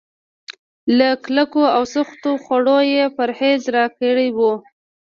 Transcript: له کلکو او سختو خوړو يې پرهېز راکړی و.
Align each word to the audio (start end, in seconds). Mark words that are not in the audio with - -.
له 0.97 1.09
کلکو 1.23 1.63
او 1.75 1.83
سختو 1.95 2.31
خوړو 2.43 2.79
يې 2.93 3.05
پرهېز 3.17 3.61
راکړی 3.75 4.27
و. 4.37 4.39